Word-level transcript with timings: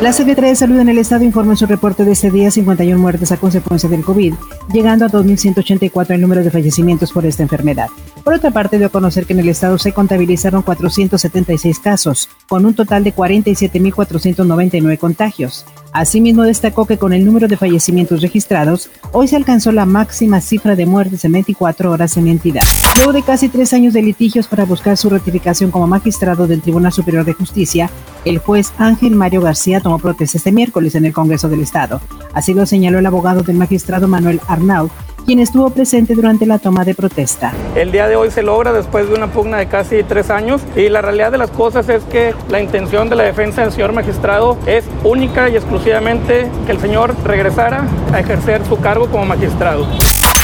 La 0.00 0.12
Secretaría 0.12 0.50
de 0.50 0.56
Salud 0.56 0.78
en 0.78 0.88
el 0.88 0.98
Estado 0.98 1.24
informó 1.24 1.50
en 1.50 1.56
su 1.56 1.66
reporte 1.66 2.04
de 2.04 2.12
este 2.12 2.30
día 2.30 2.52
51 2.52 3.00
muertes 3.00 3.32
a 3.32 3.36
consecuencia 3.36 3.88
del 3.88 4.04
COVID, 4.04 4.32
llegando 4.72 5.04
a 5.04 5.08
2.184 5.08 6.10
el 6.10 6.20
número 6.20 6.44
de 6.44 6.52
fallecimientos 6.52 7.10
por 7.10 7.26
esta 7.26 7.42
enfermedad. 7.42 7.88
Por 8.22 8.32
otra 8.32 8.52
parte, 8.52 8.78
dio 8.78 8.86
a 8.86 8.90
conocer 8.90 9.26
que 9.26 9.32
en 9.32 9.40
el 9.40 9.48
Estado 9.48 9.76
se 9.76 9.92
contabilizaron 9.92 10.62
476 10.62 11.80
casos, 11.80 12.28
con 12.46 12.64
un 12.64 12.74
total 12.74 13.02
de 13.02 13.12
47.499 13.12 14.98
contagios. 14.98 15.66
Asimismo, 15.92 16.44
destacó 16.44 16.86
que 16.86 16.98
con 16.98 17.12
el 17.12 17.24
número 17.24 17.48
de 17.48 17.56
fallecimientos 17.56 18.22
registrados, 18.22 18.90
hoy 19.10 19.26
se 19.26 19.34
alcanzó 19.34 19.72
la 19.72 19.84
máxima 19.84 20.40
cifra 20.40 20.76
de 20.76 20.86
muertes 20.86 21.24
en 21.24 21.32
24 21.32 21.90
horas 21.90 22.16
en 22.16 22.26
la 22.26 22.30
entidad. 22.30 22.62
Luego 22.96 23.12
de 23.12 23.22
casi 23.22 23.48
tres 23.48 23.72
años 23.72 23.94
de 23.94 24.02
litigios 24.02 24.46
para 24.46 24.64
buscar 24.64 24.96
su 24.96 25.10
ratificación 25.10 25.72
como 25.72 25.88
magistrado 25.88 26.46
del 26.46 26.62
Tribunal 26.62 26.92
Superior 26.92 27.24
de 27.24 27.32
Justicia, 27.32 27.90
el 28.24 28.38
juez 28.38 28.72
Ángel 28.78 29.14
Mario 29.14 29.40
García 29.40 29.80
tomó 29.80 29.98
protesta 29.98 30.38
este 30.38 30.52
miércoles 30.52 30.94
en 30.94 31.04
el 31.04 31.12
Congreso 31.12 31.48
del 31.48 31.60
Estado. 31.60 32.00
Así 32.34 32.54
lo 32.54 32.66
señaló 32.66 32.98
el 32.98 33.06
abogado 33.06 33.42
del 33.42 33.56
magistrado 33.56 34.08
Manuel 34.08 34.40
Arnaud, 34.48 34.90
quien 35.24 35.40
estuvo 35.40 35.68
presente 35.70 36.14
durante 36.14 36.46
la 36.46 36.58
toma 36.58 36.84
de 36.84 36.94
protesta. 36.94 37.52
El 37.74 37.92
día 37.92 38.08
de 38.08 38.16
hoy 38.16 38.30
se 38.30 38.42
logra 38.42 38.72
después 38.72 39.08
de 39.08 39.14
una 39.14 39.26
pugna 39.30 39.58
de 39.58 39.68
casi 39.68 40.02
tres 40.02 40.30
años 40.30 40.62
y 40.74 40.88
la 40.88 41.02
realidad 41.02 41.30
de 41.30 41.38
las 41.38 41.50
cosas 41.50 41.88
es 41.88 42.02
que 42.04 42.34
la 42.48 42.60
intención 42.60 43.10
de 43.10 43.16
la 43.16 43.24
defensa 43.24 43.62
del 43.62 43.72
señor 43.72 43.92
magistrado 43.92 44.56
es 44.66 44.84
única 45.04 45.50
y 45.50 45.56
exclusivamente 45.56 46.50
que 46.64 46.72
el 46.72 46.80
señor 46.80 47.14
regresara 47.24 47.86
a 48.12 48.20
ejercer 48.20 48.64
su 48.64 48.78
cargo 48.78 49.08
como 49.08 49.26
magistrado. 49.26 49.86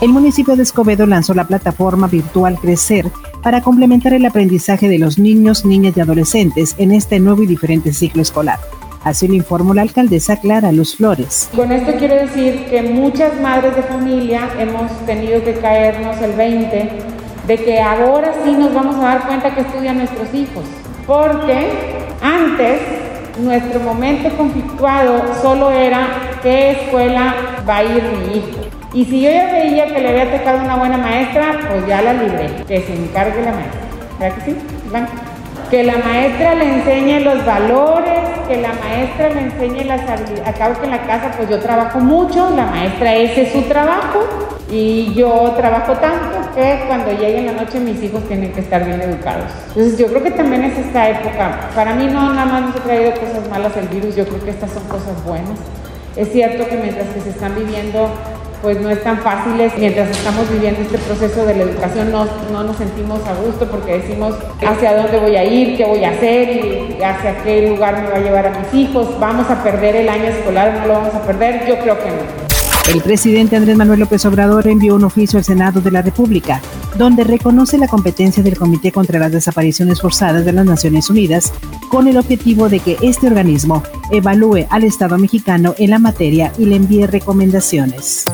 El 0.00 0.10
municipio 0.10 0.54
de 0.54 0.62
Escobedo 0.62 1.06
lanzó 1.06 1.34
la 1.34 1.48
plataforma 1.48 2.06
virtual 2.06 2.56
Crecer 2.60 3.10
para 3.42 3.60
complementar 3.62 4.12
el 4.12 4.26
aprendizaje 4.26 4.88
de 4.88 4.98
los 4.98 5.18
niños, 5.18 5.64
niñas 5.64 5.96
y 5.96 6.00
adolescentes 6.00 6.74
en 6.78 6.92
este 6.92 7.20
nuevo 7.20 7.42
y 7.42 7.46
diferente 7.46 7.92
ciclo 7.92 8.22
escolar. 8.22 8.58
Así 9.04 9.28
lo 9.28 9.34
informó 9.34 9.74
la 9.74 9.82
alcaldesa 9.82 10.36
Clara 10.36 10.72
Luz 10.72 10.96
Flores. 10.96 11.48
Con 11.54 11.72
esto 11.72 11.92
quiero 11.98 12.16
decir 12.16 12.66
que 12.68 12.82
muchas 12.82 13.40
madres 13.40 13.76
de 13.76 13.82
familia 13.82 14.50
hemos 14.58 14.90
tenido 15.06 15.42
que 15.44 15.54
caernos 15.54 16.20
el 16.20 16.32
20 16.32 16.90
de 17.46 17.56
que 17.56 17.80
ahora 17.80 18.34
sí 18.44 18.52
nos 18.52 18.74
vamos 18.74 18.96
a 18.96 19.00
dar 19.00 19.26
cuenta 19.26 19.54
que 19.54 19.62
estudian 19.62 19.98
nuestros 19.98 20.32
hijos. 20.34 20.64
Porque 21.06 21.70
antes 22.20 22.80
nuestro 23.38 23.80
momento 23.80 24.28
conflictuado 24.36 25.22
solo 25.40 25.70
era 25.70 26.38
qué 26.42 26.72
escuela 26.72 27.34
va 27.66 27.76
a 27.76 27.84
ir 27.84 28.02
mi 28.02 28.38
hijo. 28.38 28.67
Y 28.94 29.04
si 29.04 29.20
yo 29.20 29.30
ya 29.30 29.52
veía 29.52 29.86
que 29.86 30.00
le 30.00 30.08
había 30.08 30.38
tocado 30.38 30.64
una 30.64 30.76
buena 30.76 30.96
maestra, 30.96 31.58
pues 31.68 31.86
ya 31.86 32.00
la 32.00 32.14
libré, 32.14 32.48
que 32.66 32.80
se 32.80 32.94
encargue 32.94 33.42
la 33.42 33.52
maestra. 33.52 33.80
¿Verdad 34.18 34.36
que 34.36 34.50
sí? 34.50 34.56
Que 35.70 35.82
la 35.82 35.98
maestra 35.98 36.54
le 36.54 36.74
enseñe 36.76 37.20
los 37.20 37.44
valores, 37.44 38.18
que 38.48 38.56
la 38.56 38.72
maestra 38.72 39.28
le 39.28 39.40
enseñe 39.42 39.84
las 39.84 40.00
habilidades. 40.08 40.48
Acabo 40.48 40.78
que 40.80 40.86
en 40.86 40.92
la 40.92 41.02
casa 41.02 41.32
pues 41.36 41.50
yo 41.50 41.58
trabajo 41.60 41.98
mucho, 42.00 42.48
la 42.56 42.64
maestra 42.64 43.14
ese 43.14 43.42
es 43.42 43.52
su 43.52 43.62
trabajo 43.62 44.24
y 44.70 45.12
yo 45.14 45.52
trabajo 45.58 45.92
tanto 45.94 46.50
que 46.54 46.84
cuando 46.86 47.12
llegue 47.12 47.42
la 47.42 47.52
noche 47.52 47.80
mis 47.80 48.02
hijos 48.02 48.26
tienen 48.26 48.52
que 48.52 48.60
estar 48.60 48.86
bien 48.86 49.02
educados. 49.02 49.44
Entonces 49.68 49.98
yo 49.98 50.06
creo 50.06 50.22
que 50.22 50.30
también 50.30 50.64
es 50.64 50.78
esta 50.78 51.10
época. 51.10 51.68
Para 51.74 51.94
mí 51.94 52.06
no 52.06 52.32
nada 52.32 52.46
más 52.46 52.62
nos 52.62 52.76
ha 52.76 52.84
traído 52.84 53.12
cosas 53.12 53.46
malas 53.50 53.76
el 53.76 53.88
virus, 53.88 54.16
yo 54.16 54.26
creo 54.26 54.42
que 54.42 54.50
estas 54.50 54.70
son 54.70 54.84
cosas 54.84 55.22
buenas. 55.26 55.58
Es 56.16 56.32
cierto 56.32 56.66
que 56.66 56.76
mientras 56.76 57.06
que 57.08 57.20
se 57.20 57.30
están 57.30 57.54
viviendo 57.54 58.10
pues 58.62 58.80
no 58.80 58.90
es 58.90 59.02
tan 59.02 59.18
fácil. 59.18 59.54
Mientras 59.78 60.10
estamos 60.10 60.50
viviendo 60.50 60.80
este 60.80 60.98
proceso 60.98 61.44
de 61.46 61.54
la 61.54 61.62
educación 61.64 62.10
no, 62.10 62.26
no, 62.52 62.64
nos 62.64 62.76
sentimos 62.76 63.20
a 63.26 63.34
gusto 63.34 63.66
porque 63.70 63.98
decimos 63.98 64.34
hacia 64.66 64.96
dónde 64.96 65.18
voy 65.18 65.36
a 65.36 65.44
ir, 65.44 65.76
qué 65.76 65.84
voy 65.84 66.04
a 66.04 66.10
hacer 66.10 66.48
y 66.48 67.02
hacia 67.02 67.42
qué 67.42 67.68
lugar 67.68 68.02
me 68.02 68.10
va 68.10 68.16
a 68.16 68.20
llevar 68.20 68.46
a 68.46 68.58
mis 68.58 68.74
hijos. 68.74 69.08
¿Vamos 69.20 69.50
a 69.50 69.62
perder 69.62 69.96
el 69.96 70.08
año 70.08 70.24
escolar? 70.24 70.80
¿No 70.80 70.86
lo 70.86 70.92
vamos 70.94 71.14
a 71.14 71.22
perder? 71.22 71.66
Yo 71.66 71.78
creo 71.78 71.98
que 71.98 72.10
no. 72.10 72.48
El 72.92 73.02
presidente 73.02 73.54
Andrés 73.54 73.76
Manuel 73.76 74.00
López 74.00 74.24
Obrador 74.24 74.66
envió 74.66 74.94
un 74.94 75.04
oficio 75.04 75.38
al 75.38 75.44
Senado 75.44 75.82
de 75.82 75.90
la 75.90 76.00
República, 76.00 76.62
donde 76.96 77.22
reconoce 77.22 77.76
la 77.76 77.86
competencia 77.86 78.42
del 78.42 78.56
Comité 78.56 78.92
contra 78.92 79.18
las 79.18 79.30
Desapariciones 79.30 80.00
Forzadas 80.00 80.46
de 80.46 80.52
las 80.52 80.64
Naciones 80.64 81.10
Unidas, 81.10 81.52
con 81.90 82.08
el 82.08 82.16
objetivo 82.16 82.70
de 82.70 82.80
que 82.80 82.96
este 83.02 83.26
organismo 83.26 83.82
evalúe 84.10 84.66
al 84.70 84.84
Estado 84.84 85.18
mexicano 85.18 85.74
en 85.78 85.90
la 85.90 85.98
materia 85.98 86.52
y 86.58 86.66
le 86.66 86.76
envíe 86.76 87.06
recomendaciones. 87.06 88.24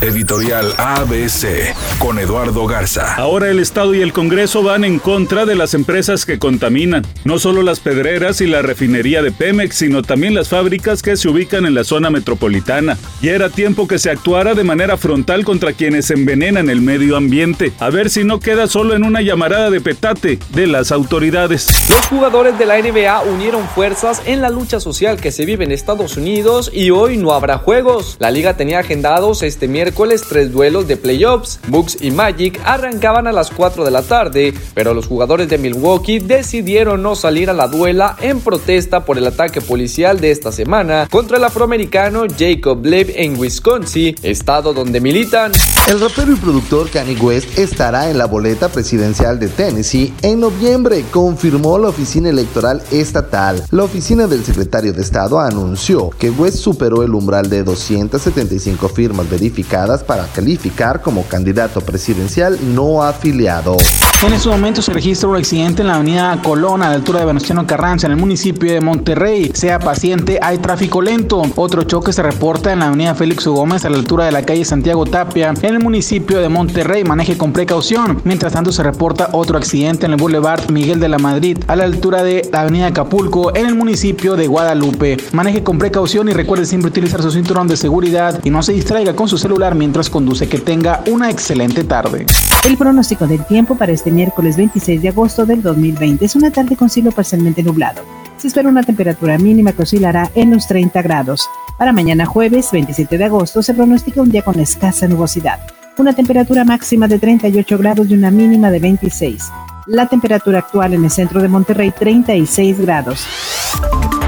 Editorial 0.00 0.72
ABC 0.78 1.74
con 1.98 2.20
Eduardo 2.20 2.66
Garza. 2.66 3.16
Ahora 3.16 3.50
el 3.50 3.58
Estado 3.58 3.94
y 3.94 4.00
el 4.00 4.12
Congreso 4.12 4.62
van 4.62 4.84
en 4.84 5.00
contra 5.00 5.44
de 5.44 5.56
las 5.56 5.74
empresas 5.74 6.24
que 6.24 6.38
contaminan, 6.38 7.04
no 7.24 7.40
solo 7.40 7.62
las 7.62 7.80
pedreras 7.80 8.40
y 8.40 8.46
la 8.46 8.62
refinería 8.62 9.22
de 9.22 9.32
Pemex, 9.32 9.74
sino 9.74 10.02
también 10.02 10.34
las 10.34 10.48
fábricas 10.48 11.02
que 11.02 11.16
se 11.16 11.28
ubican 11.28 11.66
en 11.66 11.74
la 11.74 11.82
zona 11.82 12.10
metropolitana. 12.10 12.96
Y 13.20 13.28
era 13.28 13.50
tiempo 13.50 13.88
que 13.88 13.98
se 13.98 14.10
actuara 14.10 14.54
de 14.54 14.62
manera 14.62 14.96
frontal 14.96 15.44
contra 15.44 15.72
quienes 15.72 16.10
envenenan 16.12 16.70
el 16.70 16.80
medio 16.80 17.16
ambiente, 17.16 17.72
a 17.80 17.90
ver 17.90 18.08
si 18.08 18.22
no 18.22 18.38
queda 18.38 18.68
solo 18.68 18.94
en 18.94 19.02
una 19.02 19.20
llamarada 19.20 19.70
de 19.70 19.80
petate 19.80 20.38
de 20.54 20.66
las 20.68 20.92
autoridades. 20.92 21.66
Los 21.90 22.06
jugadores 22.06 22.56
de 22.58 22.66
la 22.66 22.78
NBA 22.78 23.22
unieron 23.22 23.66
fuerzas 23.68 24.22
en 24.26 24.40
la 24.40 24.50
lucha 24.50 24.78
social 24.78 25.17
que 25.20 25.32
se 25.32 25.44
vive 25.44 25.64
en 25.64 25.72
Estados 25.72 26.16
Unidos 26.16 26.70
y 26.72 26.90
hoy 26.90 27.16
no 27.16 27.32
habrá 27.32 27.58
juegos. 27.58 28.16
La 28.18 28.30
liga 28.30 28.56
tenía 28.56 28.80
agendados 28.80 29.42
este 29.42 29.68
miércoles 29.68 30.22
tres 30.28 30.52
duelos 30.52 30.88
de 30.88 30.96
playoffs. 30.96 31.60
Bucks 31.68 31.98
y 32.00 32.10
Magic 32.10 32.60
arrancaban 32.64 33.26
a 33.26 33.32
las 33.32 33.50
4 33.50 33.84
de 33.84 33.90
la 33.90 34.02
tarde, 34.02 34.54
pero 34.74 34.94
los 34.94 35.06
jugadores 35.06 35.48
de 35.48 35.58
Milwaukee 35.58 36.18
decidieron 36.18 37.02
no 37.02 37.14
salir 37.14 37.50
a 37.50 37.54
la 37.54 37.68
duela 37.68 38.16
en 38.20 38.40
protesta 38.40 39.04
por 39.04 39.18
el 39.18 39.26
ataque 39.26 39.60
policial 39.60 40.20
de 40.20 40.30
esta 40.30 40.52
semana 40.52 41.08
contra 41.10 41.36
el 41.36 41.44
afroamericano 41.44 42.24
Jacob 42.38 42.84
Leib 42.84 43.12
en 43.14 43.38
Wisconsin, 43.38 44.14
estado 44.22 44.72
donde 44.72 45.00
militan. 45.00 45.52
El 45.88 46.00
rapero 46.00 46.32
y 46.32 46.36
productor 46.36 46.90
Kanye 46.90 47.16
West 47.16 47.58
estará 47.58 48.10
en 48.10 48.18
la 48.18 48.26
boleta 48.26 48.68
presidencial 48.68 49.38
de 49.38 49.48
Tennessee 49.48 50.12
en 50.22 50.40
noviembre, 50.40 51.04
confirmó 51.10 51.78
la 51.78 51.88
oficina 51.88 52.28
electoral 52.28 52.82
estatal. 52.90 53.64
La 53.70 53.84
oficina 53.84 54.26
del 54.26 54.44
secretario 54.44 54.92
de 54.92 55.02
Estado 55.08 55.40
anunció 55.40 56.10
que 56.10 56.28
West 56.28 56.58
superó 56.58 57.02
el 57.02 57.14
umbral 57.14 57.48
de 57.48 57.64
275 57.64 58.90
firmas 58.90 59.30
verificadas 59.30 60.04
para 60.04 60.26
calificar 60.26 61.00
como 61.00 61.22
candidato 61.22 61.80
presidencial 61.80 62.58
no 62.74 63.02
afiliado. 63.02 63.78
En 64.26 64.34
este 64.34 64.48
momento 64.48 64.82
se 64.82 64.92
registra 64.92 65.28
un 65.28 65.36
accidente 65.36 65.80
en 65.80 65.88
la 65.88 65.94
avenida 65.94 66.38
Colón 66.42 66.82
a 66.82 66.88
la 66.88 66.96
altura 66.96 67.20
de 67.20 67.26
Venustiano 67.26 67.66
Carranza 67.66 68.06
en 68.06 68.12
el 68.12 68.18
municipio 68.18 68.70
de 68.70 68.80
Monterrey. 68.80 69.50
Sea 69.54 69.78
paciente, 69.78 70.40
hay 70.42 70.58
tráfico 70.58 71.00
lento. 71.00 71.40
Otro 71.54 71.84
choque 71.84 72.12
se 72.12 72.22
reporta 72.22 72.72
en 72.72 72.80
la 72.80 72.88
avenida 72.88 73.14
Félix 73.14 73.46
Gómez 73.46 73.84
a 73.84 73.90
la 73.90 73.96
altura 73.96 74.26
de 74.26 74.32
la 74.32 74.42
calle 74.42 74.64
Santiago 74.64 75.06
Tapia 75.06 75.54
en 75.62 75.74
el 75.74 75.80
municipio 75.80 76.40
de 76.40 76.48
Monterrey. 76.48 77.04
Maneje 77.04 77.38
con 77.38 77.52
precaución. 77.52 78.20
Mientras 78.24 78.52
tanto 78.52 78.72
se 78.72 78.82
reporta 78.82 79.30
otro 79.32 79.56
accidente 79.56 80.06
en 80.06 80.12
el 80.12 80.18
Boulevard 80.18 80.68
Miguel 80.70 80.98
de 80.98 81.08
la 81.08 81.18
Madrid 81.18 81.58
a 81.68 81.76
la 81.76 81.84
altura 81.84 82.24
de 82.24 82.46
la 82.52 82.62
avenida 82.62 82.88
Acapulco 82.88 83.54
en 83.54 83.66
el 83.66 83.76
municipio 83.76 84.34
de 84.34 84.48
Guadalupe. 84.48 84.97
Maneje 85.32 85.62
con 85.62 85.78
precaución 85.78 86.28
y 86.28 86.32
recuerde 86.32 86.64
siempre 86.64 86.90
utilizar 86.90 87.22
su 87.22 87.30
cinturón 87.30 87.68
de 87.68 87.76
seguridad 87.76 88.40
y 88.44 88.50
no 88.50 88.62
se 88.62 88.72
distraiga 88.72 89.14
con 89.14 89.28
su 89.28 89.38
celular 89.38 89.74
mientras 89.74 90.10
conduce. 90.10 90.48
Que 90.48 90.58
tenga 90.58 91.02
una 91.10 91.30
excelente 91.30 91.84
tarde. 91.84 92.26
El 92.64 92.76
pronóstico 92.76 93.26
del 93.26 93.44
tiempo 93.46 93.76
para 93.76 93.92
este 93.92 94.10
miércoles 94.10 94.56
26 94.56 95.02
de 95.02 95.08
agosto 95.08 95.46
del 95.46 95.62
2020 95.62 96.24
es 96.24 96.34
una 96.36 96.50
tarde 96.50 96.76
con 96.76 96.90
cielo 96.90 97.12
parcialmente 97.12 97.62
nublado. 97.62 98.02
Se 98.36 98.48
espera 98.48 98.68
una 98.68 98.82
temperatura 98.82 99.38
mínima 99.38 99.72
que 99.72 99.82
oscilará 99.82 100.30
en 100.34 100.50
los 100.50 100.66
30 100.66 101.00
grados. 101.02 101.48
Para 101.76 101.92
mañana 101.92 102.26
jueves 102.26 102.70
27 102.72 103.18
de 103.18 103.24
agosto 103.24 103.62
se 103.62 103.74
pronostica 103.74 104.22
un 104.22 104.30
día 104.30 104.42
con 104.42 104.58
escasa 104.58 105.06
nubosidad. 105.06 105.60
Una 105.96 106.12
temperatura 106.12 106.64
máxima 106.64 107.08
de 107.08 107.18
38 107.18 107.78
grados 107.78 108.08
y 108.08 108.14
una 108.14 108.30
mínima 108.30 108.70
de 108.70 108.78
26. 108.78 109.50
La 109.86 110.06
temperatura 110.06 110.58
actual 110.58 110.94
en 110.94 111.04
el 111.04 111.10
centro 111.10 111.40
de 111.40 111.48
Monterrey 111.48 111.90
36 111.90 112.80
grados. 112.80 113.26